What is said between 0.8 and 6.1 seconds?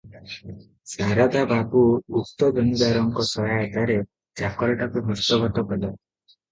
ଶାରଦା ବାବୁ ଉକ୍ତ ଜମିଦାରଙ୍କ ସହାୟତାରେ ଚାକରଟାକୁ ହସ୍ତଗତ କଲେ।